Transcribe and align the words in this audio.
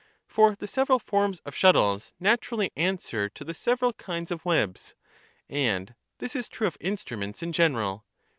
For 0.25 0.55
the 0.55 0.65
several 0.65 0.97
forms 0.97 1.41
of 1.45 1.53
shuttles 1.55 2.15
naturally 2.19 2.71
answer 2.75 3.29
to 3.29 3.43
the 3.43 3.53
several 3.53 3.93
kinds 3.93 4.31
of 4.31 4.43
webs; 4.45 4.95
and 5.47 5.93
this 6.17 6.35
is 6.35 6.49
true 6.49 6.65
of 6.65 6.75
instruments 6.79 7.43
in 7.43 7.51
general. 7.53 8.03